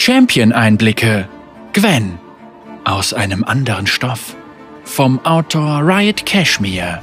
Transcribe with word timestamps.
Champion-Einblicke. 0.00 1.28
Gwen. 1.74 2.18
Aus 2.84 3.12
einem 3.12 3.44
anderen 3.44 3.86
Stoff. 3.86 4.34
Vom 4.82 5.22
Autor 5.26 5.82
Riot 5.82 6.24
Cashmere. 6.24 7.02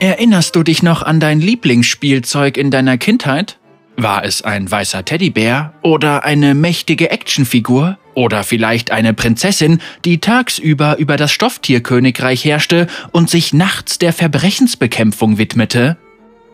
Erinnerst 0.00 0.56
du 0.56 0.62
dich 0.62 0.82
noch 0.82 1.02
an 1.02 1.20
dein 1.20 1.42
Lieblingsspielzeug 1.42 2.56
in 2.56 2.70
deiner 2.70 2.96
Kindheit? 2.96 3.58
War 3.98 4.24
es 4.24 4.40
ein 4.40 4.70
weißer 4.70 5.04
Teddybär 5.04 5.74
oder 5.82 6.24
eine 6.24 6.54
mächtige 6.54 7.10
Actionfigur? 7.10 7.98
Oder 8.14 8.42
vielleicht 8.42 8.90
eine 8.90 9.12
Prinzessin, 9.12 9.82
die 10.06 10.18
tagsüber 10.18 10.96
über 10.96 11.18
das 11.18 11.30
Stofftierkönigreich 11.32 12.42
herrschte 12.42 12.86
und 13.12 13.28
sich 13.28 13.52
nachts 13.52 13.98
der 13.98 14.14
Verbrechensbekämpfung 14.14 15.36
widmete? 15.36 15.98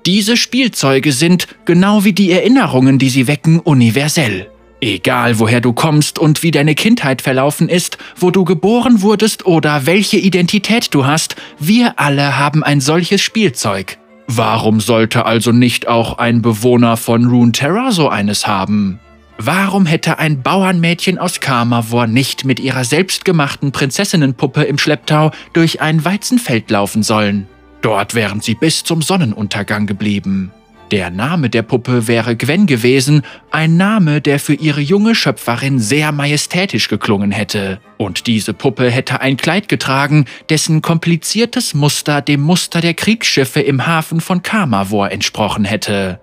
Diese 0.07 0.37
Spielzeuge 0.37 1.13
sind, 1.13 1.47
genau 1.65 2.05
wie 2.05 2.13
die 2.13 2.33
Erinnerungen, 2.33 2.99
die 2.99 3.11
sie 3.11 3.27
wecken, 3.27 3.61
universell. 3.61 4.51
Egal 4.81 5.39
woher 5.39 5.61
du 5.61 5.75
kommst 5.75 6.19
und 6.19 6.43
wie 6.43 6.51
deine 6.51 6.75
Kindheit 6.75 7.21
verlaufen 7.21 7.69
ist, 7.69 7.99
wo 8.17 8.31
du 8.31 8.45
geboren 8.45 9.03
wurdest 9.03 9.45
oder 9.45 9.85
welche 9.85 10.17
Identität 10.17 10.95
du 10.95 11.05
hast, 11.05 11.37
wir 11.59 11.99
alle 11.99 12.39
haben 12.39 12.65
ein 12.65 12.81
solches 12.81 13.21
Spielzeug. 13.21 13.99
Warum 14.27 14.81
sollte 14.81 15.27
also 15.27 15.53
nicht 15.53 15.87
auch 15.87 16.17
ein 16.17 16.41
Bewohner 16.41 16.97
von 16.97 17.27
Runeterra 17.27 17.91
so 17.91 18.09
eines 18.09 18.47
haben? 18.47 19.01
Warum 19.37 19.87
hätte 19.87 20.19
ein 20.19 20.43
Bauernmädchen 20.43 21.19
aus 21.19 21.41
Karmavor 21.41 22.07
nicht 22.07 22.45
mit 22.45 22.61
ihrer 22.61 22.85
selbstgemachten 22.85 23.73
Prinzessinnenpuppe 23.73 24.63
im 24.63 24.79
Schlepptau 24.79 25.31
durch 25.53 25.81
ein 25.81 26.05
Weizenfeld 26.05 26.71
laufen 26.71 27.03
sollen? 27.03 27.49
Dort 27.83 28.15
wären 28.15 28.41
sie 28.41 28.55
bis 28.55 28.85
zum 28.85 29.03
Sonnenuntergang 29.03 29.87
geblieben. 29.87 30.53
Der 30.91 31.11
Name 31.11 31.51
der 31.51 31.63
Puppe 31.63 32.09
wäre 32.09 32.35
Gwen 32.35 32.67
gewesen, 32.67 33.23
ein 33.53 33.77
Name, 33.77 34.21
der 34.21 34.41
für 34.41 34.55
ihre 34.55 34.81
junge 34.81 35.15
Schöpferin 35.15 35.79
sehr 35.79 36.11
majestätisch 36.11 36.89
geklungen 36.89 37.31
hätte. 37.31 37.81
Und 37.97 38.27
diese 38.27 38.55
Puppe 38.55 38.91
hätte 38.91 39.21
ein 39.21 39.37
Kleid 39.37 39.69
getragen, 39.69 40.25
dessen 40.49 40.83
kompliziertes 40.83 41.75
Muster 41.75 42.23
dem 42.23 42.41
Muster 42.41 42.81
der 42.81 42.95
Kriegsschiffe 42.95 43.61
im 43.61 43.87
Hafen 43.87 44.21
von 44.21 44.43
Kamavor 44.43 45.13
entsprochen 45.13 45.65
hätte. 45.65 46.19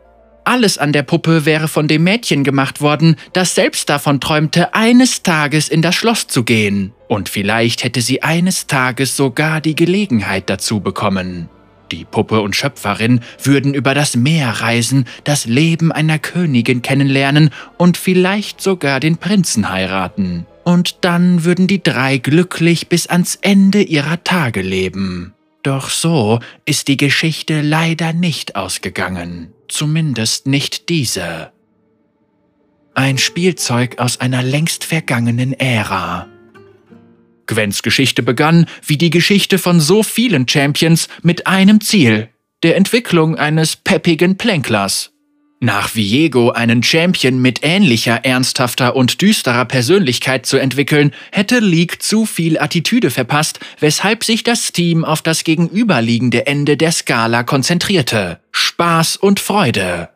Alles 0.47 0.77
an 0.77 0.93
der 0.93 1.03
Puppe 1.03 1.43
wäre 1.43 1.67
von 1.67 1.89
dem 1.89 2.05
Mädchen 2.05 2.45
gemacht 2.45 2.79
worden, 2.79 3.17
das 3.33 3.53
selbst 3.53 3.89
davon 3.89 4.21
träumte, 4.21 4.73
eines 4.73 5.21
Tages 5.21 5.67
in 5.67 5.81
das 5.81 5.95
Schloss 5.95 6.27
zu 6.27 6.45
gehen. 6.45 6.93
Und 7.09 7.27
vielleicht 7.27 7.83
hätte 7.83 7.99
sie 7.99 8.23
eines 8.23 8.65
Tages 8.65 9.17
sogar 9.17 9.59
die 9.59 9.75
Gelegenheit 9.75 10.49
dazu 10.49 10.79
bekommen. 10.79 11.49
Die 11.91 12.05
Puppe 12.05 12.39
und 12.39 12.55
Schöpferin 12.55 13.19
würden 13.43 13.73
über 13.73 13.93
das 13.93 14.15
Meer 14.15 14.47
reisen, 14.61 15.03
das 15.25 15.43
Leben 15.43 15.91
einer 15.91 16.17
Königin 16.17 16.81
kennenlernen 16.81 17.49
und 17.75 17.97
vielleicht 17.97 18.61
sogar 18.61 19.01
den 19.01 19.17
Prinzen 19.17 19.69
heiraten. 19.69 20.45
Und 20.63 20.99
dann 21.01 21.43
würden 21.43 21.67
die 21.67 21.83
drei 21.83 22.19
glücklich 22.19 22.87
bis 22.87 23.07
ans 23.07 23.37
Ende 23.41 23.81
ihrer 23.81 24.23
Tage 24.23 24.61
leben. 24.61 25.33
Doch 25.61 25.89
so 25.89 26.39
ist 26.63 26.87
die 26.87 26.95
Geschichte 26.95 27.59
leider 27.59 28.13
nicht 28.13 28.55
ausgegangen. 28.55 29.53
Zumindest 29.67 30.47
nicht 30.47 30.89
diese. 30.89 31.51
Ein 32.93 33.17
Spielzeug 33.17 33.99
aus 33.99 34.19
einer 34.19 34.41
längst 34.41 34.83
vergangenen 34.83 35.53
Ära. 35.53 36.27
Gwens 37.45 37.83
Geschichte 37.83 38.23
begann, 38.23 38.67
wie 38.85 38.97
die 38.97 39.09
Geschichte 39.09 39.57
von 39.57 39.79
so 39.79 40.03
vielen 40.03 40.47
Champions, 40.47 41.07
mit 41.21 41.47
einem 41.47 41.81
Ziel, 41.81 42.29
der 42.63 42.75
Entwicklung 42.75 43.35
eines 43.35 43.75
peppigen 43.75 44.37
Plänklers. 44.37 45.11
Nach 45.59 45.95
Viego 45.95 46.51
einen 46.51 46.83
Champion 46.83 47.41
mit 47.41 47.61
ähnlicher 47.63 48.23
ernsthafter 48.23 48.95
und 48.95 49.21
düsterer 49.21 49.65
Persönlichkeit 49.65 50.45
zu 50.45 50.57
entwickeln, 50.57 51.11
hätte 51.31 51.57
League 51.59 52.03
zu 52.03 52.27
viel 52.27 52.59
Attitüde 52.59 53.09
verpasst, 53.09 53.59
weshalb 53.79 54.23
sich 54.23 54.43
das 54.43 54.71
Team 54.71 55.03
auf 55.03 55.23
das 55.23 55.43
gegenüberliegende 55.43 56.45
Ende 56.45 56.77
der 56.77 56.91
Skala 56.91 57.41
konzentrierte. 57.41 58.39
Spaß 58.51 59.17
und 59.17 59.39
Freude. 59.39 60.09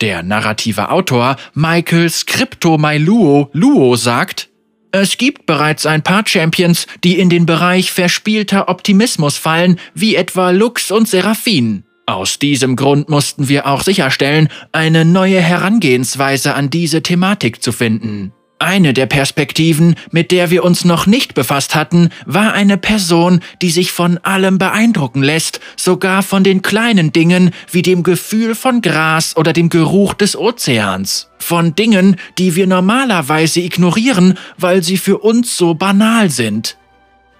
Der 0.00 0.24
narrative 0.24 0.90
Autor 0.90 1.36
Michael 1.54 2.10
Scriptomailuo 2.10 3.50
Luo 3.52 3.94
sagt, 3.94 4.48
es 4.90 5.16
gibt 5.16 5.46
bereits 5.46 5.86
ein 5.86 6.02
paar 6.02 6.26
Champions, 6.26 6.88
die 7.04 7.20
in 7.20 7.30
den 7.30 7.46
Bereich 7.46 7.92
verspielter 7.92 8.68
Optimismus 8.68 9.38
fallen, 9.38 9.78
wie 9.94 10.16
etwa 10.16 10.50
Lux 10.50 10.90
und 10.90 11.08
Seraphin. 11.08 11.84
Aus 12.12 12.38
diesem 12.38 12.76
Grund 12.76 13.08
mussten 13.08 13.48
wir 13.48 13.66
auch 13.66 13.82
sicherstellen, 13.82 14.48
eine 14.70 15.06
neue 15.06 15.40
Herangehensweise 15.40 16.52
an 16.52 16.68
diese 16.68 17.02
Thematik 17.02 17.62
zu 17.62 17.72
finden. 17.72 18.32
Eine 18.58 18.92
der 18.92 19.06
Perspektiven, 19.06 19.96
mit 20.10 20.30
der 20.30 20.50
wir 20.50 20.62
uns 20.62 20.84
noch 20.84 21.06
nicht 21.06 21.32
befasst 21.32 21.74
hatten, 21.74 22.10
war 22.26 22.52
eine 22.52 22.76
Person, 22.76 23.40
die 23.62 23.70
sich 23.70 23.92
von 23.92 24.18
allem 24.18 24.58
beeindrucken 24.58 25.22
lässt, 25.22 25.60
sogar 25.76 26.22
von 26.22 26.44
den 26.44 26.60
kleinen 26.60 27.14
Dingen 27.14 27.50
wie 27.70 27.82
dem 27.82 28.02
Gefühl 28.02 28.54
von 28.54 28.82
Gras 28.82 29.34
oder 29.34 29.54
dem 29.54 29.70
Geruch 29.70 30.12
des 30.12 30.36
Ozeans. 30.36 31.30
Von 31.38 31.74
Dingen, 31.74 32.16
die 32.36 32.54
wir 32.54 32.66
normalerweise 32.66 33.60
ignorieren, 33.60 34.38
weil 34.58 34.82
sie 34.82 34.98
für 34.98 35.18
uns 35.18 35.56
so 35.56 35.72
banal 35.74 36.28
sind. 36.28 36.76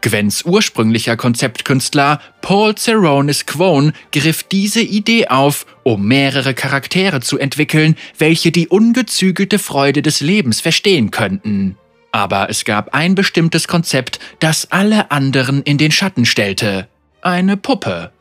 Gwens 0.02 0.44
ursprünglicher 0.44 1.16
Konzeptkünstler 1.16 2.20
Paul 2.42 2.74
Ceronis 2.74 3.46
Quone 3.46 3.92
griff 4.12 4.42
diese 4.42 4.82
Idee 4.82 5.28
auf, 5.28 5.64
um 5.84 6.06
mehrere 6.06 6.52
Charaktere 6.52 7.20
zu 7.20 7.38
entwickeln, 7.38 7.96
welche 8.18 8.52
die 8.52 8.68
ungezügelte 8.68 9.58
Freude 9.58 10.02
des 10.02 10.20
Lebens 10.20 10.60
verstehen 10.60 11.10
könnten. 11.10 11.76
Aber 12.10 12.50
es 12.50 12.64
gab 12.66 12.94
ein 12.94 13.14
bestimmtes 13.14 13.66
Konzept, 13.66 14.18
das 14.38 14.70
alle 14.70 15.10
anderen 15.10 15.62
in 15.62 15.78
den 15.78 15.90
Schatten 15.90 16.26
stellte. 16.26 16.88
Eine 17.22 17.56
Puppe. 17.56 18.12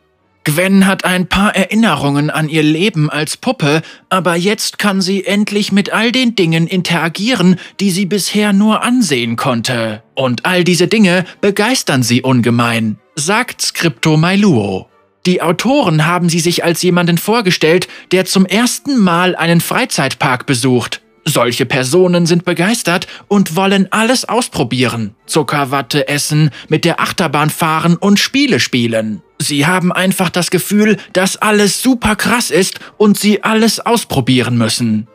Gwen 0.43 0.87
hat 0.87 1.05
ein 1.05 1.27
paar 1.27 1.55
Erinnerungen 1.55 2.31
an 2.31 2.49
ihr 2.49 2.63
Leben 2.63 3.11
als 3.11 3.37
Puppe, 3.37 3.83
aber 4.09 4.35
jetzt 4.35 4.79
kann 4.79 4.99
sie 4.99 5.23
endlich 5.23 5.71
mit 5.71 5.93
all 5.93 6.11
den 6.11 6.35
Dingen 6.35 6.65
interagieren, 6.65 7.57
die 7.79 7.91
sie 7.91 8.07
bisher 8.07 8.51
nur 8.51 8.81
ansehen 8.81 9.35
konnte. 9.35 10.01
Und 10.15 10.45
all 10.45 10.63
diese 10.63 10.87
Dinge 10.87 11.25
begeistern 11.41 12.01
sie 12.01 12.23
ungemein, 12.23 12.97
sagt 13.15 13.61
Skripto 13.61 14.17
Mailuo. 14.17 14.87
Die 15.27 15.43
Autoren 15.43 16.07
haben 16.07 16.29
sie 16.29 16.39
sich 16.39 16.63
als 16.63 16.81
jemanden 16.81 17.19
vorgestellt, 17.19 17.87
der 18.11 18.25
zum 18.25 18.47
ersten 18.47 18.97
Mal 18.97 19.35
einen 19.35 19.61
Freizeitpark 19.61 20.47
besucht. 20.47 21.01
Solche 21.23 21.65
Personen 21.65 22.25
sind 22.25 22.45
begeistert 22.45 23.07
und 23.27 23.55
wollen 23.55 23.87
alles 23.91 24.27
ausprobieren. 24.27 25.15
Zuckerwatte 25.27 26.07
essen, 26.07 26.49
mit 26.67 26.83
der 26.83 26.99
Achterbahn 26.99 27.49
fahren 27.49 27.95
und 27.95 28.19
Spiele 28.19 28.59
spielen. 28.59 29.21
Sie 29.37 29.65
haben 29.65 29.91
einfach 29.91 30.29
das 30.29 30.49
Gefühl, 30.49 30.97
dass 31.13 31.37
alles 31.37 31.81
super 31.81 32.15
krass 32.15 32.49
ist 32.49 32.79
und 32.97 33.19
sie 33.19 33.43
alles 33.43 33.79
ausprobieren 33.79 34.57
müssen. 34.57 35.07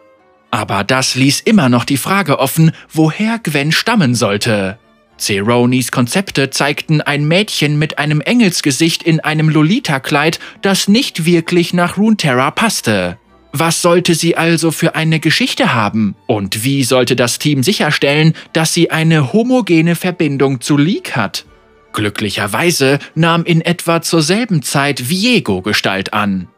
Aber 0.50 0.84
das 0.84 1.16
ließ 1.16 1.40
immer 1.40 1.68
noch 1.68 1.84
die 1.84 1.96
Frage 1.96 2.38
offen, 2.38 2.72
woher 2.92 3.38
Gwen 3.40 3.72
stammen 3.72 4.14
sollte. 4.14 4.78
Ceronis 5.18 5.90
Konzepte 5.90 6.50
zeigten 6.50 7.00
ein 7.00 7.26
Mädchen 7.26 7.78
mit 7.78 7.98
einem 7.98 8.20
Engelsgesicht 8.20 9.02
in 9.02 9.20
einem 9.20 9.48
Lolita-Kleid, 9.48 10.38
das 10.62 10.88
nicht 10.88 11.24
wirklich 11.24 11.72
nach 11.72 11.96
Runeterra 11.96 12.50
passte. 12.50 13.18
Was 13.52 13.82
sollte 13.82 14.14
sie 14.14 14.36
also 14.36 14.70
für 14.70 14.94
eine 14.94 15.20
Geschichte 15.20 15.74
haben? 15.74 16.14
Und 16.26 16.64
wie 16.64 16.84
sollte 16.84 17.16
das 17.16 17.38
Team 17.38 17.62
sicherstellen, 17.62 18.34
dass 18.52 18.74
sie 18.74 18.90
eine 18.90 19.32
homogene 19.32 19.94
Verbindung 19.94 20.60
zu 20.60 20.76
League 20.76 21.16
hat? 21.16 21.46
Glücklicherweise 21.92 22.98
nahm 23.14 23.44
in 23.44 23.62
etwa 23.62 24.02
zur 24.02 24.20
selben 24.20 24.62
Zeit 24.62 25.08
Viego 25.08 25.62
Gestalt 25.62 26.12
an. 26.12 26.48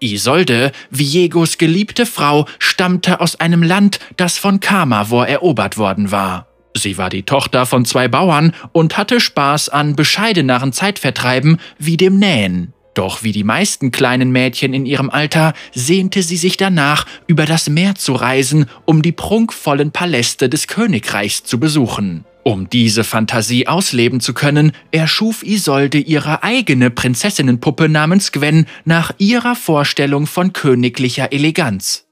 Isolde, 0.00 0.72
Viegos 0.90 1.58
geliebte 1.58 2.06
Frau, 2.06 2.46
stammte 2.58 3.20
aus 3.20 3.40
einem 3.40 3.62
Land, 3.62 3.98
das 4.16 4.38
von 4.38 4.60
Kamavor 4.60 5.26
erobert 5.26 5.78
worden 5.78 6.10
war. 6.10 6.46
Sie 6.76 6.98
war 6.98 7.08
die 7.08 7.22
Tochter 7.22 7.66
von 7.66 7.84
zwei 7.84 8.08
Bauern 8.08 8.52
und 8.72 8.96
hatte 8.96 9.20
Spaß 9.20 9.68
an 9.68 9.96
bescheideneren 9.96 10.72
Zeitvertreiben 10.72 11.58
wie 11.78 11.96
dem 11.96 12.18
Nähen. 12.18 12.73
Doch 12.94 13.24
wie 13.24 13.32
die 13.32 13.44
meisten 13.44 13.90
kleinen 13.90 14.30
Mädchen 14.30 14.72
in 14.72 14.86
ihrem 14.86 15.10
Alter 15.10 15.52
sehnte 15.74 16.22
sie 16.22 16.36
sich 16.36 16.56
danach, 16.56 17.06
über 17.26 17.44
das 17.44 17.68
Meer 17.68 17.96
zu 17.96 18.14
reisen, 18.14 18.66
um 18.84 19.02
die 19.02 19.12
prunkvollen 19.12 19.90
Paläste 19.90 20.48
des 20.48 20.68
Königreichs 20.68 21.42
zu 21.42 21.58
besuchen. 21.58 22.24
Um 22.44 22.68
diese 22.68 23.04
Fantasie 23.04 23.66
ausleben 23.66 24.20
zu 24.20 24.34
können, 24.34 24.72
erschuf 24.92 25.42
Isolde 25.42 25.98
ihre 25.98 26.42
eigene 26.42 26.90
Prinzessinnenpuppe 26.90 27.88
namens 27.88 28.32
Gwen 28.32 28.66
nach 28.84 29.12
ihrer 29.18 29.56
Vorstellung 29.56 30.26
von 30.26 30.52
königlicher 30.52 31.32
Eleganz. 31.32 32.04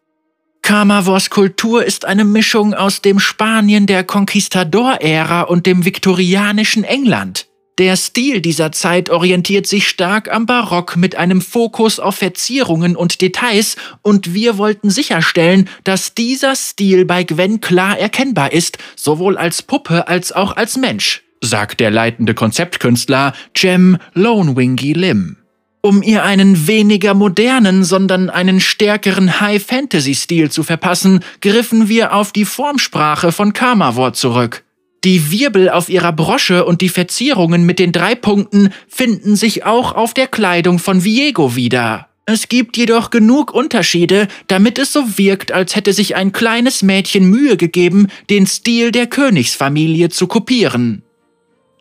Kamavors 0.62 1.28
Kultur 1.28 1.84
ist 1.84 2.06
eine 2.06 2.24
Mischung 2.24 2.72
aus 2.72 3.02
dem 3.02 3.18
Spanien 3.18 3.86
der 3.86 4.04
Conquistador-Ära 4.04 5.42
und 5.42 5.66
dem 5.66 5.84
viktorianischen 5.84 6.84
England. 6.84 7.46
Der 7.82 7.96
Stil 7.96 8.40
dieser 8.40 8.70
Zeit 8.70 9.10
orientiert 9.10 9.66
sich 9.66 9.88
stark 9.88 10.32
am 10.32 10.46
Barock 10.46 10.96
mit 10.96 11.16
einem 11.16 11.40
Fokus 11.40 11.98
auf 11.98 12.14
Verzierungen 12.14 12.94
und 12.94 13.20
Details 13.20 13.74
und 14.02 14.34
wir 14.34 14.56
wollten 14.56 14.88
sicherstellen, 14.88 15.68
dass 15.82 16.14
dieser 16.14 16.54
Stil 16.54 17.04
bei 17.04 17.24
Gwen 17.24 17.60
klar 17.60 17.98
erkennbar 17.98 18.52
ist, 18.52 18.78
sowohl 18.94 19.36
als 19.36 19.62
Puppe 19.62 20.06
als 20.06 20.30
auch 20.30 20.56
als 20.56 20.76
Mensch, 20.76 21.24
sagt 21.40 21.80
der 21.80 21.90
leitende 21.90 22.34
Konzeptkünstler 22.34 23.32
Jem 23.56 23.98
Lonewingy 24.14 24.92
Lim. 24.92 25.38
Um 25.80 26.04
ihr 26.04 26.22
einen 26.22 26.68
weniger 26.68 27.14
modernen, 27.14 27.82
sondern 27.82 28.30
einen 28.30 28.60
stärkeren 28.60 29.40
High-Fantasy-Stil 29.40 30.52
zu 30.52 30.62
verpassen, 30.62 31.18
griffen 31.40 31.88
wir 31.88 32.14
auf 32.14 32.30
die 32.30 32.44
Formsprache 32.44 33.32
von 33.32 33.52
Kamavor 33.52 34.12
zurück. 34.12 34.62
Die 35.04 35.32
Wirbel 35.32 35.68
auf 35.68 35.88
ihrer 35.88 36.12
Brosche 36.12 36.64
und 36.64 36.80
die 36.80 36.88
Verzierungen 36.88 37.66
mit 37.66 37.80
den 37.80 37.90
drei 37.90 38.14
Punkten 38.14 38.70
finden 38.86 39.34
sich 39.34 39.64
auch 39.64 39.96
auf 39.96 40.14
der 40.14 40.28
Kleidung 40.28 40.78
von 40.78 41.02
Viego 41.02 41.56
wieder. 41.56 42.08
Es 42.24 42.48
gibt 42.48 42.76
jedoch 42.76 43.10
genug 43.10 43.52
Unterschiede, 43.52 44.28
damit 44.46 44.78
es 44.78 44.92
so 44.92 45.18
wirkt, 45.18 45.50
als 45.50 45.74
hätte 45.74 45.92
sich 45.92 46.14
ein 46.14 46.30
kleines 46.30 46.82
Mädchen 46.82 47.28
Mühe 47.28 47.56
gegeben, 47.56 48.06
den 48.30 48.46
Stil 48.46 48.92
der 48.92 49.08
Königsfamilie 49.08 50.08
zu 50.08 50.28
kopieren. 50.28 51.02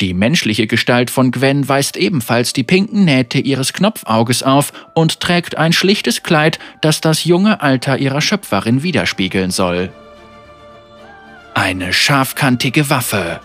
Die 0.01 0.15
menschliche 0.15 0.65
Gestalt 0.65 1.11
von 1.11 1.29
Gwen 1.29 1.69
weist 1.69 1.95
ebenfalls 1.95 2.53
die 2.53 2.63
pinken 2.63 3.05
Nähte 3.05 3.37
ihres 3.37 3.71
Knopfauges 3.71 4.41
auf 4.41 4.73
und 4.95 5.19
trägt 5.19 5.59
ein 5.59 5.73
schlichtes 5.73 6.23
Kleid, 6.23 6.57
das 6.81 7.01
das 7.01 7.23
junge 7.23 7.61
Alter 7.61 7.99
ihrer 7.99 8.21
Schöpferin 8.21 8.81
widerspiegeln 8.81 9.51
soll. 9.51 9.91
Eine 11.53 11.91
scharfkantige 11.91 12.89
Waffe. 12.89 13.41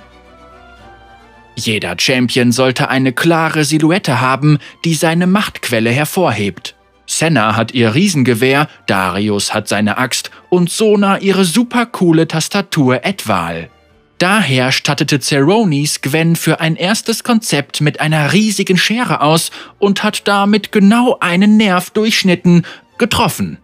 Jeder 1.57 1.97
Champion 1.99 2.53
sollte 2.53 2.89
eine 2.89 3.13
klare 3.13 3.65
Silhouette 3.65 4.21
haben, 4.21 4.59
die 4.85 4.95
seine 4.95 5.27
Machtquelle 5.27 5.91
hervorhebt. 5.91 6.77
Senna 7.07 7.57
hat 7.57 7.73
ihr 7.73 7.95
Riesengewehr, 7.95 8.69
Darius 8.87 9.55
hat 9.55 9.69
seine 9.69 9.99
Axt 9.99 10.31
und 10.51 10.71
Sona 10.71 11.19
ihre 11.19 11.45
supercoole 11.45 12.29
Tastatur 12.29 13.05
Etwal. 13.05 13.71
Daher 14.19 14.73
stattete 14.73 15.21
Ceronis 15.21 16.01
Gwen 16.01 16.37
für 16.37 16.61
ein 16.61 16.77
erstes 16.77 17.25
Konzept 17.25 17.81
mit 17.81 18.01
einer 18.01 18.33
riesigen 18.33 18.79
Schere 18.79 19.21
aus 19.21 19.51
und 19.79 20.03
hat 20.03 20.27
damit 20.29 20.73
genau 20.73 21.19
einen 21.21 21.57
Nerv 21.57 21.91
durchschnitten, 21.91 22.65
getroffen. 22.99 23.59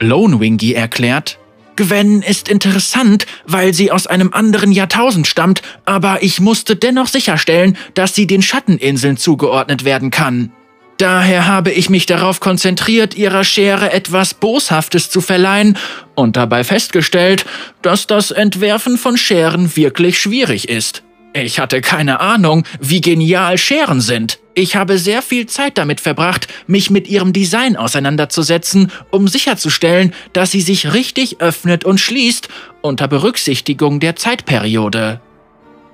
Lonewingy 0.00 0.72
erklärt, 0.72 1.38
Gwen 1.76 2.22
ist 2.22 2.48
interessant, 2.48 3.26
weil 3.44 3.74
sie 3.74 3.92
aus 3.92 4.06
einem 4.06 4.32
anderen 4.32 4.72
Jahrtausend 4.72 5.26
stammt, 5.26 5.62
aber 5.84 6.22
ich 6.22 6.40
musste 6.40 6.74
dennoch 6.74 7.06
sicherstellen, 7.06 7.76
dass 7.94 8.14
sie 8.14 8.26
den 8.26 8.42
Schatteninseln 8.42 9.16
zugeordnet 9.16 9.84
werden 9.84 10.10
kann. 10.10 10.52
Daher 10.98 11.46
habe 11.46 11.72
ich 11.72 11.90
mich 11.90 12.06
darauf 12.06 12.40
konzentriert, 12.40 13.14
ihrer 13.14 13.44
Schere 13.44 13.92
etwas 13.92 14.32
Boshaftes 14.32 15.10
zu 15.10 15.20
verleihen 15.20 15.76
und 16.14 16.36
dabei 16.36 16.64
festgestellt, 16.64 17.44
dass 17.82 18.06
das 18.06 18.30
Entwerfen 18.30 18.96
von 18.96 19.18
Scheren 19.18 19.76
wirklich 19.76 20.18
schwierig 20.18 20.70
ist. 20.70 21.02
Ich 21.42 21.58
hatte 21.58 21.82
keine 21.82 22.20
Ahnung, 22.20 22.64
wie 22.80 23.02
genial 23.02 23.58
Scheren 23.58 24.00
sind. 24.00 24.38
Ich 24.54 24.74
habe 24.74 24.96
sehr 24.96 25.20
viel 25.20 25.44
Zeit 25.44 25.76
damit 25.76 26.00
verbracht, 26.00 26.48
mich 26.66 26.88
mit 26.88 27.08
ihrem 27.08 27.34
Design 27.34 27.76
auseinanderzusetzen, 27.76 28.90
um 29.10 29.28
sicherzustellen, 29.28 30.14
dass 30.32 30.52
sie 30.52 30.62
sich 30.62 30.94
richtig 30.94 31.42
öffnet 31.42 31.84
und 31.84 32.00
schließt, 32.00 32.48
unter 32.80 33.06
Berücksichtigung 33.06 34.00
der 34.00 34.16
Zeitperiode. 34.16 35.20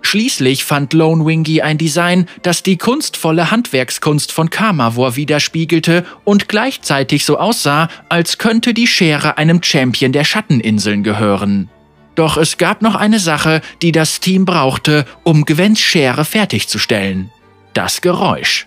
Schließlich 0.00 0.62
fand 0.62 0.92
Lone 0.92 1.26
Wingy 1.26 1.60
ein 1.60 1.76
Design, 1.76 2.28
das 2.42 2.62
die 2.62 2.76
kunstvolle 2.76 3.50
Handwerkskunst 3.50 4.30
von 4.30 4.48
Kamavor 4.48 5.16
widerspiegelte 5.16 6.04
und 6.22 6.48
gleichzeitig 6.48 7.24
so 7.24 7.38
aussah, 7.38 7.88
als 8.08 8.38
könnte 8.38 8.74
die 8.74 8.86
Schere 8.86 9.38
einem 9.38 9.60
Champion 9.60 10.12
der 10.12 10.24
Schatteninseln 10.24 11.02
gehören. 11.02 11.68
Doch 12.14 12.36
es 12.36 12.58
gab 12.58 12.82
noch 12.82 12.94
eine 12.94 13.18
Sache, 13.18 13.60
die 13.80 13.92
das 13.92 14.20
Team 14.20 14.44
brauchte, 14.44 15.06
um 15.24 15.44
Gwens 15.44 15.80
Schere 15.80 16.24
fertigzustellen 16.24 17.30
das 17.74 18.00
Geräusch. 18.00 18.66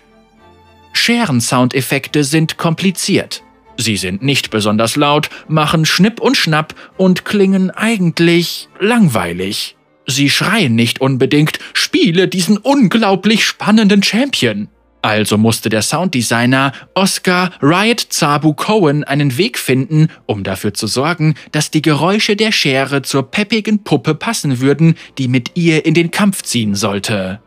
Scheren-Soundeffekte 0.92 2.24
sind 2.24 2.56
kompliziert. 2.56 3.42
Sie 3.76 3.96
sind 3.96 4.22
nicht 4.22 4.50
besonders 4.50 4.96
laut, 4.96 5.28
machen 5.48 5.84
Schnipp 5.84 6.20
und 6.20 6.36
Schnapp 6.36 6.74
und 6.96 7.24
klingen 7.24 7.70
eigentlich 7.70 8.68
langweilig. 8.80 9.76
Sie 10.06 10.30
schreien 10.30 10.74
nicht 10.74 11.00
unbedingt, 11.00 11.58
spiele 11.74 12.28
diesen 12.28 12.56
unglaublich 12.56 13.44
spannenden 13.44 14.02
Champion. 14.02 14.68
Also 15.02 15.38
musste 15.38 15.68
der 15.68 15.82
Sounddesigner 15.82 16.72
Oscar 16.94 17.52
Riot 17.62 18.00
Zabu 18.10 18.54
Cohen 18.54 19.04
einen 19.04 19.38
Weg 19.38 19.58
finden, 19.58 20.08
um 20.26 20.42
dafür 20.42 20.74
zu 20.74 20.86
sorgen, 20.86 21.34
dass 21.52 21.70
die 21.70 21.82
Geräusche 21.82 22.34
der 22.34 22.50
Schere 22.50 23.02
zur 23.02 23.30
peppigen 23.30 23.84
Puppe 23.84 24.14
passen 24.14 24.60
würden, 24.60 24.96
die 25.18 25.28
mit 25.28 25.52
ihr 25.54 25.86
in 25.86 25.94
den 25.94 26.10
Kampf 26.10 26.42
ziehen 26.42 26.74
sollte. 26.74 27.40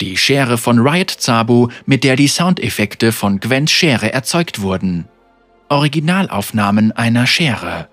Die 0.00 0.16
Schere 0.16 0.58
von 0.58 0.78
Riot 0.78 1.10
Zabu, 1.10 1.68
mit 1.86 2.04
der 2.04 2.16
die 2.16 2.28
Soundeffekte 2.28 3.12
von 3.12 3.40
Gwens 3.40 3.70
Schere 3.72 4.12
erzeugt 4.12 4.60
wurden. 4.60 5.06
Originalaufnahmen 5.68 6.92
einer 6.92 7.26
Schere. 7.26 7.88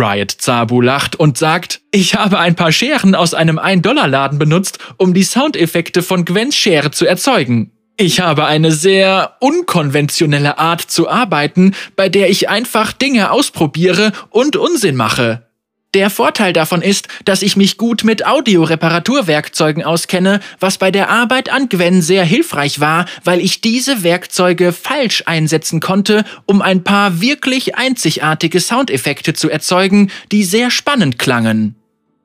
Riot 0.00 0.30
Zabu 0.30 0.80
lacht 0.80 1.16
und 1.16 1.36
sagt, 1.36 1.82
ich 1.90 2.14
habe 2.14 2.38
ein 2.38 2.56
paar 2.56 2.72
Scheren 2.72 3.14
aus 3.14 3.34
einem 3.34 3.58
1-Dollar-Laden 3.58 4.38
benutzt, 4.38 4.78
um 4.96 5.12
die 5.12 5.22
Soundeffekte 5.22 6.02
von 6.02 6.24
Gwens 6.24 6.56
Schere 6.56 6.90
zu 6.90 7.06
erzeugen. 7.06 7.72
Ich 7.98 8.20
habe 8.20 8.46
eine 8.46 8.72
sehr 8.72 9.36
unkonventionelle 9.40 10.58
Art 10.58 10.80
zu 10.80 11.10
arbeiten, 11.10 11.74
bei 11.96 12.08
der 12.08 12.30
ich 12.30 12.48
einfach 12.48 12.92
Dinge 12.92 13.30
ausprobiere 13.30 14.12
und 14.30 14.56
Unsinn 14.56 14.96
mache. 14.96 15.49
Der 15.92 16.08
Vorteil 16.08 16.52
davon 16.52 16.82
ist, 16.82 17.08
dass 17.24 17.42
ich 17.42 17.56
mich 17.56 17.76
gut 17.76 18.04
mit 18.04 18.24
Audioreparaturwerkzeugen 18.24 19.82
auskenne, 19.82 20.38
was 20.60 20.78
bei 20.78 20.92
der 20.92 21.10
Arbeit 21.10 21.50
an 21.52 21.68
Gwen 21.68 22.00
sehr 22.00 22.24
hilfreich 22.24 22.78
war, 22.78 23.06
weil 23.24 23.40
ich 23.40 23.60
diese 23.60 24.04
Werkzeuge 24.04 24.72
falsch 24.72 25.24
einsetzen 25.26 25.80
konnte, 25.80 26.24
um 26.46 26.62
ein 26.62 26.84
paar 26.84 27.20
wirklich 27.20 27.74
einzigartige 27.74 28.60
Soundeffekte 28.60 29.34
zu 29.34 29.50
erzeugen, 29.50 30.12
die 30.30 30.44
sehr 30.44 30.70
spannend 30.70 31.18
klangen. 31.18 31.74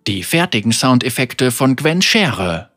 Die 0.06 0.22
fertigen 0.22 0.72
Soundeffekte 0.72 1.50
von 1.50 1.76
Gwen 1.76 2.04
Schere. 2.04 2.70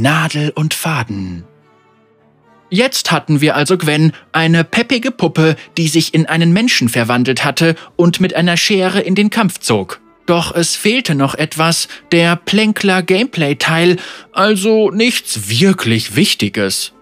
Nadel 0.00 0.50
und 0.54 0.72
Faden. 0.72 1.44
Jetzt 2.70 3.10
hatten 3.10 3.40
wir 3.40 3.56
also 3.56 3.76
Gwen, 3.76 4.12
eine 4.32 4.64
peppige 4.64 5.10
Puppe, 5.10 5.56
die 5.76 5.88
sich 5.88 6.14
in 6.14 6.26
einen 6.26 6.52
Menschen 6.52 6.88
verwandelt 6.88 7.44
hatte 7.44 7.74
und 7.96 8.20
mit 8.20 8.34
einer 8.34 8.56
Schere 8.56 9.00
in 9.00 9.14
den 9.14 9.28
Kampf 9.28 9.58
zog. 9.58 10.00
Doch 10.24 10.54
es 10.54 10.76
fehlte 10.76 11.14
noch 11.14 11.34
etwas, 11.34 11.88
der 12.12 12.36
Plänkler 12.36 13.02
Gameplay-Teil, 13.02 13.96
also 14.32 14.90
nichts 14.90 15.50
wirklich 15.50 16.14
Wichtiges. 16.16 16.92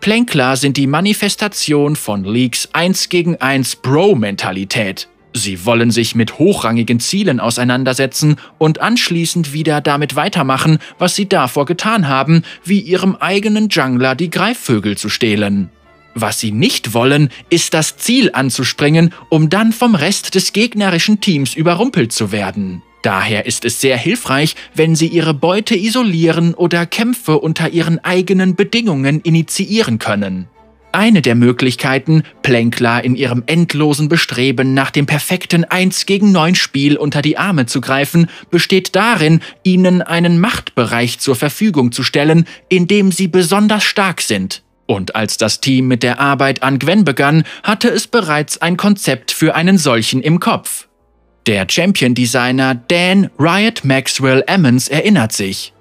Plänkler 0.00 0.56
sind 0.56 0.76
die 0.76 0.86
Manifestation 0.86 1.96
von 1.96 2.24
Leaks 2.24 2.68
1 2.72 3.08
gegen 3.08 3.36
1 3.40 3.76
Bro-Mentalität. 3.76 5.08
Sie 5.36 5.66
wollen 5.66 5.90
sich 5.90 6.14
mit 6.14 6.38
hochrangigen 6.38 7.00
Zielen 7.00 7.40
auseinandersetzen 7.40 8.36
und 8.56 8.80
anschließend 8.80 9.52
wieder 9.52 9.80
damit 9.80 10.14
weitermachen, 10.14 10.78
was 10.98 11.16
sie 11.16 11.28
davor 11.28 11.66
getan 11.66 12.06
haben, 12.06 12.44
wie 12.64 12.78
ihrem 12.78 13.16
eigenen 13.16 13.68
Jungler 13.68 14.14
die 14.14 14.30
Greifvögel 14.30 14.96
zu 14.96 15.08
stehlen. 15.08 15.70
Was 16.14 16.38
sie 16.38 16.52
nicht 16.52 16.94
wollen, 16.94 17.30
ist 17.50 17.74
das 17.74 17.96
Ziel 17.96 18.30
anzuspringen, 18.32 19.12
um 19.28 19.50
dann 19.50 19.72
vom 19.72 19.96
Rest 19.96 20.36
des 20.36 20.52
gegnerischen 20.52 21.20
Teams 21.20 21.56
überrumpelt 21.56 22.12
zu 22.12 22.30
werden. 22.30 22.82
Daher 23.02 23.44
ist 23.44 23.64
es 23.64 23.80
sehr 23.80 23.96
hilfreich, 23.96 24.54
wenn 24.74 24.94
sie 24.94 25.08
ihre 25.08 25.34
Beute 25.34 25.74
isolieren 25.74 26.54
oder 26.54 26.86
Kämpfe 26.86 27.38
unter 27.38 27.70
ihren 27.70 27.98
eigenen 28.04 28.54
Bedingungen 28.54 29.20
initiieren 29.20 29.98
können. 29.98 30.48
Eine 30.94 31.22
der 31.22 31.34
Möglichkeiten, 31.34 32.22
Plänkler 32.42 33.02
in 33.02 33.16
ihrem 33.16 33.42
endlosen 33.46 34.08
Bestreben 34.08 34.74
nach 34.74 34.92
dem 34.92 35.06
perfekten 35.06 35.64
1 35.64 36.06
gegen 36.06 36.30
9 36.30 36.54
Spiel 36.54 36.96
unter 36.96 37.20
die 37.20 37.36
Arme 37.36 37.66
zu 37.66 37.80
greifen, 37.80 38.28
besteht 38.52 38.94
darin, 38.94 39.40
ihnen 39.64 40.02
einen 40.02 40.38
Machtbereich 40.38 41.18
zur 41.18 41.34
Verfügung 41.34 41.90
zu 41.90 42.04
stellen, 42.04 42.46
in 42.68 42.86
dem 42.86 43.10
sie 43.10 43.26
besonders 43.26 43.82
stark 43.82 44.20
sind. 44.20 44.62
Und 44.86 45.16
als 45.16 45.36
das 45.36 45.60
Team 45.60 45.88
mit 45.88 46.04
der 46.04 46.20
Arbeit 46.20 46.62
an 46.62 46.78
Gwen 46.78 47.04
begann, 47.04 47.42
hatte 47.64 47.88
es 47.88 48.06
bereits 48.06 48.62
ein 48.62 48.76
Konzept 48.76 49.32
für 49.32 49.56
einen 49.56 49.78
solchen 49.78 50.22
im 50.22 50.38
Kopf. 50.38 50.86
Der 51.48 51.66
Champion-Designer 51.68 52.76
Dan 52.76 53.30
Riot 53.36 53.84
Maxwell 53.84 54.44
Emmons 54.46 54.86
erinnert 54.86 55.32
sich. 55.32 55.73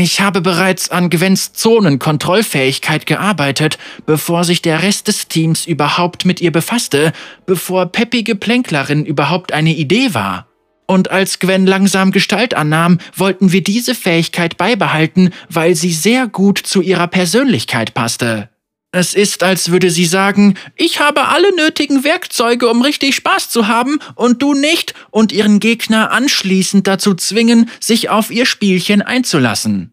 Ich 0.00 0.20
habe 0.20 0.40
bereits 0.40 0.92
an 0.92 1.10
Gwens 1.10 1.54
Zonenkontrollfähigkeit 1.54 3.04
gearbeitet, 3.04 3.78
bevor 4.06 4.44
sich 4.44 4.62
der 4.62 4.84
Rest 4.84 5.08
des 5.08 5.26
Teams 5.26 5.66
überhaupt 5.66 6.24
mit 6.24 6.40
ihr 6.40 6.52
befasste, 6.52 7.12
bevor 7.46 7.86
peppige 7.86 8.36
Plänklerin 8.36 9.04
überhaupt 9.04 9.50
eine 9.50 9.74
Idee 9.74 10.14
war. 10.14 10.46
Und 10.86 11.10
als 11.10 11.40
Gwen 11.40 11.66
langsam 11.66 12.12
Gestalt 12.12 12.54
annahm, 12.54 12.98
wollten 13.16 13.50
wir 13.50 13.64
diese 13.64 13.96
Fähigkeit 13.96 14.56
beibehalten, 14.56 15.30
weil 15.48 15.74
sie 15.74 15.92
sehr 15.92 16.28
gut 16.28 16.58
zu 16.58 16.80
ihrer 16.80 17.08
Persönlichkeit 17.08 17.92
passte. 17.92 18.50
Es 18.90 19.12
ist, 19.12 19.42
als 19.42 19.70
würde 19.70 19.90
sie 19.90 20.06
sagen, 20.06 20.54
ich 20.74 20.98
habe 20.98 21.28
alle 21.28 21.54
nötigen 21.54 22.04
Werkzeuge, 22.04 22.68
um 22.68 22.80
richtig 22.80 23.14
Spaß 23.16 23.50
zu 23.50 23.68
haben, 23.68 23.98
und 24.14 24.40
du 24.40 24.54
nicht, 24.54 24.94
und 25.10 25.30
ihren 25.30 25.60
Gegner 25.60 26.10
anschließend 26.10 26.86
dazu 26.86 27.14
zwingen, 27.14 27.68
sich 27.80 28.08
auf 28.08 28.30
ihr 28.30 28.46
Spielchen 28.46 29.02
einzulassen. 29.02 29.92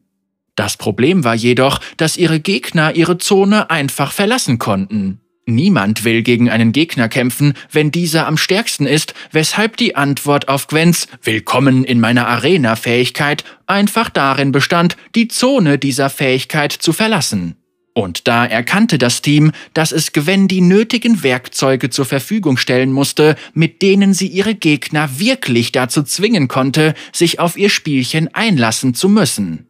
Das 0.55 0.77
Problem 0.77 1.25
war 1.25 1.35
jedoch, 1.35 1.81
dass 1.97 2.15
ihre 2.15 2.39
Gegner 2.39 2.95
ihre 2.95 3.17
Zone 3.17 3.69
einfach 3.69 4.13
verlassen 4.13 4.59
konnten. 4.59 5.19
Niemand 5.45 6.05
will 6.05 6.23
gegen 6.23 6.49
einen 6.49 6.71
Gegner 6.71 7.09
kämpfen, 7.09 7.53
wenn 7.71 7.91
dieser 7.91 8.25
am 8.25 8.37
stärksten 8.37 8.87
ist, 8.87 9.13
weshalb 9.31 9.75
die 9.75 9.97
Antwort 9.97 10.47
auf 10.47 10.67
Gwens 10.67 11.09
Willkommen 11.21 11.83
in 11.83 11.99
meiner 11.99 12.27
Arena-Fähigkeit 12.27 13.43
einfach 13.67 14.09
darin 14.09 14.53
bestand, 14.53 14.95
die 15.13 15.27
Zone 15.27 15.77
dieser 15.77 16.09
Fähigkeit 16.09 16.71
zu 16.71 16.93
verlassen. 16.93 17.57
Und 17.97 18.27
da 18.27 18.45
erkannte 18.45 18.97
das 18.97 19.21
Team, 19.21 19.53
dass 19.73 19.93
es 19.93 20.11
Gwen 20.11 20.49
die 20.49 20.59
nötigen 20.59 21.23
Werkzeuge 21.23 21.89
zur 21.89 22.03
Verfügung 22.03 22.57
stellen 22.57 22.91
musste, 22.91 23.37
mit 23.53 23.81
denen 23.81 24.13
sie 24.13 24.27
ihre 24.27 24.53
Gegner 24.53 25.17
wirklich 25.17 25.71
dazu 25.71 26.03
zwingen 26.03 26.49
konnte, 26.49 26.93
sich 27.13 27.39
auf 27.39 27.55
ihr 27.55 27.69
Spielchen 27.69 28.33
einlassen 28.35 28.95
zu 28.95 29.07
müssen. 29.07 29.67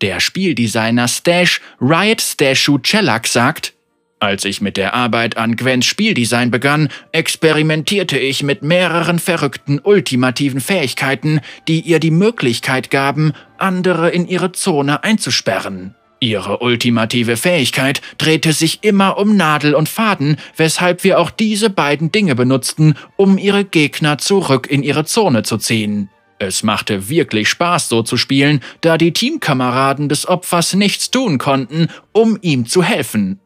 Der 0.00 0.18
Spieldesigner 0.18 1.06
Stash 1.06 1.60
Riot 1.80 2.20
Stashu 2.20 2.78
Cellak 2.78 3.28
sagt, 3.28 3.74
als 4.18 4.44
ich 4.44 4.60
mit 4.60 4.76
der 4.76 4.94
Arbeit 4.94 5.36
an 5.36 5.54
Gwens 5.54 5.86
Spieldesign 5.86 6.50
begann, 6.50 6.88
experimentierte 7.12 8.18
ich 8.18 8.42
mit 8.42 8.64
mehreren 8.64 9.20
verrückten 9.20 9.78
ultimativen 9.78 10.60
Fähigkeiten, 10.60 11.40
die 11.68 11.82
ihr 11.82 12.00
die 12.00 12.10
Möglichkeit 12.10 12.90
gaben, 12.90 13.32
andere 13.58 14.10
in 14.10 14.26
ihre 14.26 14.50
Zone 14.50 15.04
einzusperren. 15.04 15.94
Ihre 16.20 16.58
ultimative 16.58 17.36
Fähigkeit 17.36 18.02
drehte 18.18 18.52
sich 18.52 18.80
immer 18.82 19.18
um 19.18 19.36
Nadel 19.36 19.74
und 19.74 19.88
Faden, 19.88 20.36
weshalb 20.56 21.04
wir 21.04 21.20
auch 21.20 21.30
diese 21.30 21.70
beiden 21.70 22.10
Dinge 22.10 22.34
benutzten, 22.34 22.96
um 23.16 23.38
ihre 23.38 23.64
Gegner 23.64 24.18
zurück 24.18 24.66
in 24.68 24.82
ihre 24.82 25.04
Zone 25.04 25.44
zu 25.44 25.58
ziehen. 25.58 26.10
Es 26.40 26.62
machte 26.62 27.08
wirklich 27.08 27.48
Spaß, 27.48 27.88
so 27.88 28.02
zu 28.02 28.16
spielen, 28.16 28.60
da 28.80 28.96
die 28.96 29.12
Teamkameraden 29.12 30.08
des 30.08 30.26
Opfers 30.28 30.74
nichts 30.74 31.10
tun 31.10 31.38
konnten, 31.38 31.88
um 32.12 32.38
ihm 32.42 32.66
zu 32.66 32.82
helfen. 32.82 33.40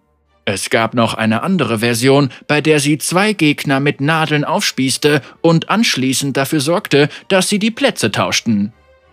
Es 0.45 0.71
gab 0.71 0.95
noch 0.95 1.15
eine 1.15 1.43
andere 1.43 1.79
Version, 1.79 2.31
bei 2.49 2.61
der 2.61 2.81
sie 2.81 2.99
zwei 2.99 3.33
Gegner 3.33 3.81
mit 3.81 4.01
Nadeln 4.01 4.45
aufspießte 4.45 5.23
und 5.41 5.71
anschließend 5.71 6.37
dafür 6.37 6.61
sorgte, 6.61 7.09
dass 7.29 7.49
sie 7.49 7.59
die 7.59 7.71
Plätze 7.71 8.11
tauschten. 8.11 8.73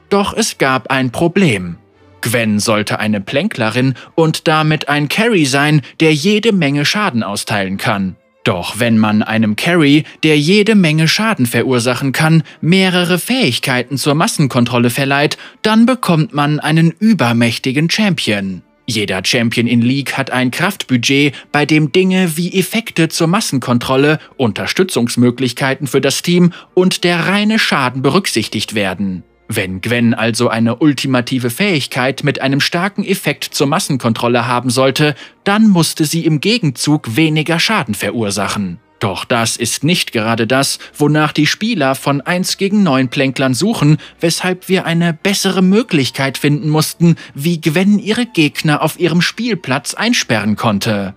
Doch 0.10 0.34
es 0.34 0.58
gab 0.58 0.90
ein 0.90 1.12
Problem. 1.12 1.78
Gwen 2.22 2.60
sollte 2.60 3.00
eine 3.00 3.22
Plänklerin 3.22 3.96
und 4.16 4.48
damit 4.48 4.90
ein 4.90 5.10
Carry 5.10 5.46
sein, 5.46 5.82
der 6.00 6.14
jede 6.14 6.52
Menge 6.52 6.86
Schaden 6.86 7.24
austeilen 7.24 7.78
kann. 7.78 8.16
Doch 8.44 8.80
wenn 8.80 8.98
man 8.98 9.22
einem 9.22 9.56
Carry, 9.56 10.06
der 10.24 10.38
jede 10.40 10.76
Menge 10.76 11.08
Schaden 11.08 11.46
verursachen 11.46 12.14
kann, 12.14 12.44
mehrere 12.62 13.20
Fähigkeiten 13.20 13.98
zur 13.98 14.16
Massenkontrolle 14.16 14.90
verleiht, 14.90 15.38
dann 15.62 15.86
bekommt 15.86 16.34
man 16.34 16.60
einen 16.60 16.92
übermächtigen 16.92 17.90
Champion. 17.90 18.64
Jeder 18.88 19.22
Champion 19.24 19.68
in 19.68 19.82
League 19.82 20.18
hat 20.18 20.32
ein 20.32 20.50
Kraftbudget, 20.50 21.36
bei 21.52 21.68
dem 21.68 21.92
Dinge 21.92 22.38
wie 22.38 22.58
Effekte 22.58 23.08
zur 23.08 23.28
Massenkontrolle, 23.28 24.18
Unterstützungsmöglichkeiten 24.36 25.86
für 25.86 26.02
das 26.02 26.24
Team 26.24 26.54
und 26.74 27.04
der 27.04 27.28
reine 27.28 27.60
Schaden 27.60 28.02
berücksichtigt 28.02 28.74
werden. 28.74 29.24
Wenn 29.52 29.82
Gwen 29.82 30.14
also 30.14 30.48
eine 30.48 30.76
ultimative 30.76 31.50
Fähigkeit 31.50 32.24
mit 32.24 32.40
einem 32.40 32.62
starken 32.62 33.04
Effekt 33.04 33.46
zur 33.46 33.66
Massenkontrolle 33.66 34.46
haben 34.46 34.70
sollte, 34.70 35.16
dann 35.44 35.68
musste 35.68 36.06
sie 36.06 36.24
im 36.24 36.40
Gegenzug 36.40 37.16
weniger 37.16 37.60
Schaden 37.60 37.96
verursachen. 37.96 38.80
Doch 39.00 39.26
das 39.26 39.58
ist 39.58 39.84
nicht 39.84 40.12
gerade 40.12 40.46
das, 40.46 40.78
wonach 40.96 41.32
die 41.32 41.48
Spieler 41.48 41.96
von 41.96 42.22
1 42.22 42.58
gegen 42.58 42.84
9 42.84 43.10
Plänklern 43.10 43.56
suchen, 43.56 43.98
weshalb 44.20 44.70
wir 44.70 44.86
eine 44.86 45.14
bessere 45.14 45.64
Möglichkeit 45.64 46.38
finden 46.38 46.70
mussten, 46.70 47.16
wie 47.34 47.60
Gwen 47.60 47.98
ihre 47.98 48.28
Gegner 48.28 48.84
auf 48.84 49.00
ihrem 49.00 49.22
Spielplatz 49.22 49.96
einsperren 49.96 50.58
konnte. 50.58 51.16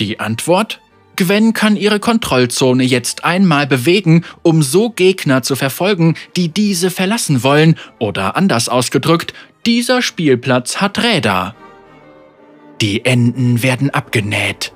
Die 0.00 0.20
Antwort? 0.20 0.80
Gwen 1.20 1.52
kann 1.52 1.76
ihre 1.76 2.00
Kontrollzone 2.00 2.82
jetzt 2.82 3.24
einmal 3.24 3.66
bewegen, 3.66 4.24
um 4.40 4.62
so 4.62 4.88
Gegner 4.88 5.42
zu 5.42 5.54
verfolgen, 5.54 6.16
die 6.34 6.48
diese 6.48 6.88
verlassen 6.88 7.42
wollen, 7.42 7.74
oder 7.98 8.38
anders 8.38 8.70
ausgedrückt, 8.70 9.34
dieser 9.66 10.00
Spielplatz 10.00 10.78
hat 10.78 11.02
Räder. 11.02 11.54
Die 12.80 13.04
Enden 13.04 13.62
werden 13.62 13.90
abgenäht. 13.90 14.72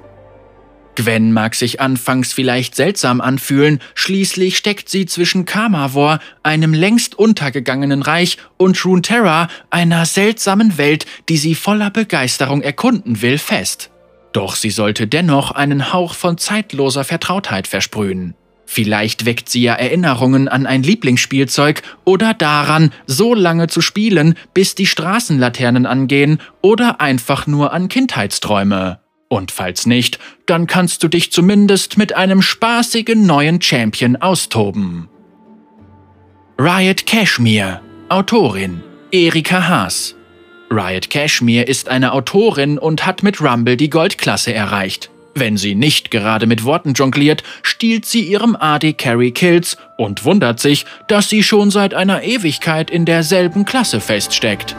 Gwen 0.97 1.33
mag 1.33 1.55
sich 1.55 1.81
anfangs 1.81 2.35
vielleicht 2.35 2.75
seltsam 2.75 3.23
anfühlen, 3.23 3.81
schließlich 3.95 4.59
steckt 4.59 4.91
sie 4.91 5.07
zwischen 5.07 5.47
Kamavor, 5.47 6.19
einem 6.43 6.75
längst 6.75 7.19
untergegangenen 7.19 8.03
Reich, 8.03 8.37
und 8.59 8.85
Runeterra, 8.85 9.49
einer 9.71 10.05
seltsamen 10.05 10.77
Welt, 10.77 11.07
die 11.31 11.39
sie 11.39 11.55
voller 11.55 11.89
Begeisterung 11.89 12.61
erkunden 12.61 13.23
will, 13.23 13.39
fest. 13.39 13.91
Doch 14.35 14.57
sie 14.57 14.71
sollte 14.71 15.07
dennoch 15.07 15.53
einen 15.53 15.93
Hauch 15.93 16.13
von 16.13 16.37
zeitloser 16.37 17.05
Vertrautheit 17.05 17.69
versprühen. 17.69 18.35
Vielleicht 18.67 19.27
weckt 19.27 19.49
sie 19.49 19.63
ja 19.63 19.75
Erinnerungen 19.75 20.49
an 20.49 20.67
ein 20.67 20.83
Lieblingsspielzeug 20.83 21.83
oder 22.05 22.35
daran, 22.35 22.91
so 23.07 23.33
lange 23.35 23.69
zu 23.69 23.81
spielen, 23.81 24.35
bis 24.53 24.75
die 24.75 24.87
Straßenlaternen 24.87 25.87
angehen 25.87 26.41
oder 26.63 27.01
einfach 27.01 27.47
nur 27.47 27.73
an 27.73 27.89
Kindheitsträume. 27.89 28.99
Und 29.29 29.53
falls 29.53 29.87
nicht, 29.87 30.19
dann 30.47 30.67
kannst 30.67 31.05
du 31.05 31.09
dich 31.09 31.31
zumindest 31.31 31.97
mit 31.97 32.17
einem 32.17 32.43
spaßigen 32.43 33.25
neuen 33.25 33.63
Champion 33.63 34.17
austoben. 34.17 35.09
Riot 36.59 37.07
Cashmere, 37.07 37.81
Autorin 38.09 38.83
Erika 39.13 39.69
Haas 39.69 40.17
Riot 40.71 41.11
Cashmere 41.11 41.65
ist 41.65 41.89
eine 41.89 42.13
Autorin 42.13 42.79
und 42.79 43.07
hat 43.07 43.23
mit 43.23 43.41
Rumble 43.41 43.77
die 43.77 43.91
Goldklasse 43.91 44.53
erreicht. 44.53 45.11
Wenn 45.35 45.57
sie 45.57 45.75
nicht 45.75 46.11
gerade 46.11 46.47
mit 46.47 46.65
Worten 46.65 46.95
jongliert, 46.95 47.43
stiehlt 47.63 48.07
sie 48.07 48.23
ihrem 48.23 48.57
AD 48.57 48.93
Carry 48.95 49.33
Kills 49.33 49.77
und 49.97 50.25
wundert 50.25 50.61
sich, 50.61 50.87
dass 51.09 51.29
sie 51.29 51.43
schon 51.43 51.71
seit 51.71 51.93
einer 51.93 52.23
Ewigkeit 52.23 52.91
in 52.91 53.05
derselben 53.05 53.65
Klasse 53.65 54.01
feststeckt. 54.01 54.77